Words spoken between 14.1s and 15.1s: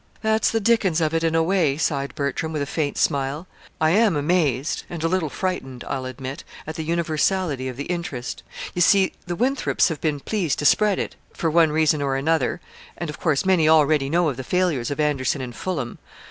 of the failures of